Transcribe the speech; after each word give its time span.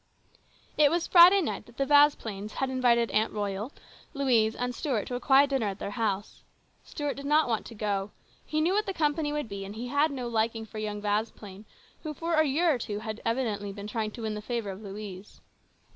It 0.79 0.89
was 0.89 1.05
Friday 1.05 1.43
night 1.43 1.67
that 1.67 1.77
the 1.77 1.85
Vasplaines 1.85 2.53
had 2.53 2.71
invited 2.71 3.11
Aunt 3.11 3.33
Royal, 3.33 3.71
Louise, 4.15 4.55
and 4.55 4.73
Stuart 4.73 5.05
to 5.09 5.13
a 5.13 5.19
quiet 5.19 5.51
dinner 5.51 5.67
at 5.67 5.77
their 5.77 5.91
house. 5.91 6.41
Stuart 6.83 7.13
did 7.17 7.25
not 7.27 7.47
want 7.47 7.67
to 7.67 7.75
go. 7.75 8.09
He 8.43 8.61
knew 8.61 8.73
what 8.73 8.87
the 8.87 8.95
company 8.95 9.31
would 9.31 9.47
be, 9.47 9.63
and 9.63 9.75
he 9.75 9.89
had 9.89 10.09
no 10.09 10.27
liking 10.27 10.65
for 10.65 10.79
the 10.79 10.83
young 10.85 11.03
Vasplaine, 11.03 11.65
who 12.01 12.15
for 12.15 12.33
a 12.33 12.45
year 12.47 12.73
or 12.73 12.79
two 12.79 12.97
had 12.97 13.21
evidently 13.23 13.71
been 13.71 13.85
trying 13.85 14.09
to 14.13 14.23
win 14.23 14.33
the 14.33 14.41
favour 14.41 14.71
of 14.71 14.81
Louise. 14.81 15.39